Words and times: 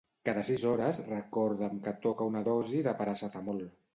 Cada 0.27 0.43
sis 0.45 0.63
hores 0.69 1.01
recorda'm 1.09 1.77
que 1.87 1.95
toca 2.07 2.29
una 2.31 2.43
dosi 2.49 2.83
de 2.89 2.97
paracetamol. 3.03 3.63